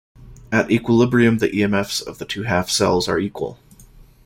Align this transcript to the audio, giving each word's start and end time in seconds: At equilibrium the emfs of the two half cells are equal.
At 0.51 0.71
equilibrium 0.71 1.37
the 1.37 1.49
emfs 1.49 2.01
of 2.01 2.17
the 2.17 2.25
two 2.25 2.41
half 2.41 2.71
cells 2.71 3.07
are 3.07 3.19
equal. 3.19 3.59